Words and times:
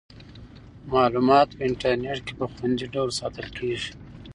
معلومات 0.93 1.47
په 1.57 1.61
انټرنیټ 1.67 2.17
کې 2.25 2.33
په 2.39 2.45
خوندي 2.53 2.87
ډول 2.93 3.09
ساتل 3.19 3.47
کیږي. 3.57 3.91